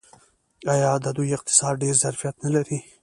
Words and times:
آیا 0.73 0.91
د 1.03 1.07
دوی 1.17 1.29
اقتصاد 1.37 1.73
ډیر 1.83 1.95
ظرفیت 2.03 2.35
نلري؟ 2.43 2.79